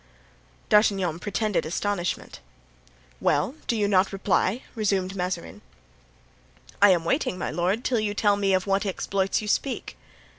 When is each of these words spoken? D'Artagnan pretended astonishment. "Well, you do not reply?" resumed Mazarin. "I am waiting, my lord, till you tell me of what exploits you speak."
D'Artagnan 0.69 1.19
pretended 1.19 1.63
astonishment. 1.63 2.39
"Well, 3.19 3.53
you 3.69 3.77
do 3.77 3.87
not 3.87 4.11
reply?" 4.11 4.63
resumed 4.73 5.15
Mazarin. 5.15 5.61
"I 6.81 6.89
am 6.89 7.05
waiting, 7.05 7.37
my 7.37 7.51
lord, 7.51 7.83
till 7.83 7.99
you 7.99 8.15
tell 8.15 8.35
me 8.35 8.55
of 8.55 8.65
what 8.65 8.83
exploits 8.83 9.43
you 9.43 9.47
speak." 9.47 9.95